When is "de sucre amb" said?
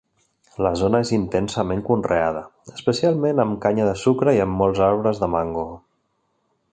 3.91-4.61